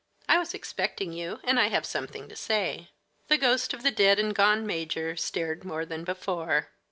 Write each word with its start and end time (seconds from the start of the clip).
I 0.27 0.39
was 0.39 0.55
expecting 0.55 1.13
you, 1.13 1.39
and 1.43 1.59
I 1.59 1.67
have 1.67 1.85
something 1.85 2.27
to 2.27 2.35
say." 2.35 2.89
The 3.27 3.37
ghost 3.37 3.71
of 3.71 3.83
the 3.83 3.91
dead 3.91 4.17
and 4.17 4.33
gone 4.33 4.65
major 4.65 5.15
stared 5.15 5.63
more 5.63 5.85
than 5.85 6.03
before. 6.03 6.69